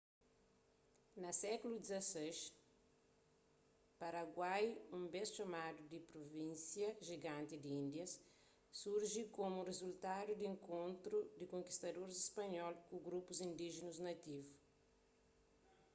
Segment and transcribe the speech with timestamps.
[1.21, 2.29] na sékulu xvi
[4.01, 4.65] paraguai
[4.97, 8.11] un bês txomadu di pruvínsia jiganti di índias
[8.81, 14.49] surji komu rizultadu di enkontru di konkistadoris spanhol ku grupus indíjinus nativu